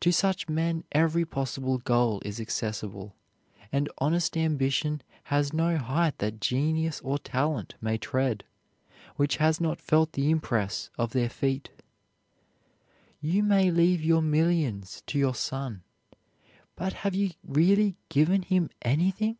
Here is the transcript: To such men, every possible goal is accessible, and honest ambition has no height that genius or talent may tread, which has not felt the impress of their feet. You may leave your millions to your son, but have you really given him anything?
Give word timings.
To 0.00 0.10
such 0.10 0.48
men, 0.48 0.82
every 0.90 1.24
possible 1.24 1.78
goal 1.78 2.20
is 2.24 2.40
accessible, 2.40 3.14
and 3.70 3.88
honest 3.98 4.36
ambition 4.36 5.02
has 5.22 5.52
no 5.52 5.78
height 5.78 6.18
that 6.18 6.40
genius 6.40 7.00
or 7.02 7.20
talent 7.20 7.76
may 7.80 7.96
tread, 7.96 8.42
which 9.14 9.36
has 9.36 9.60
not 9.60 9.80
felt 9.80 10.14
the 10.14 10.30
impress 10.30 10.90
of 10.98 11.12
their 11.12 11.30
feet. 11.30 11.70
You 13.20 13.44
may 13.44 13.70
leave 13.70 14.02
your 14.02 14.20
millions 14.20 15.04
to 15.06 15.16
your 15.16 15.36
son, 15.36 15.84
but 16.74 16.92
have 17.04 17.14
you 17.14 17.30
really 17.46 17.94
given 18.08 18.42
him 18.42 18.68
anything? 18.82 19.36